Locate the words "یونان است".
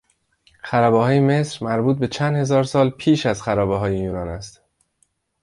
3.97-4.61